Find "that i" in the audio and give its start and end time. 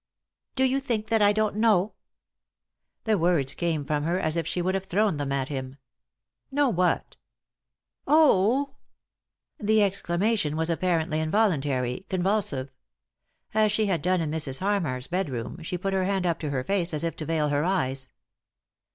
1.09-1.31